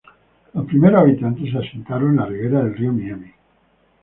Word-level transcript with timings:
Los 0.55 0.65
primeros 0.65 0.99
habitantes 0.99 1.51
se 1.51 1.59
asentaron 1.59 2.09
en 2.09 2.15
la 2.15 2.25
ribera 2.25 2.61
del 2.63 2.75
río 2.75 2.91
Miami. 2.91 3.31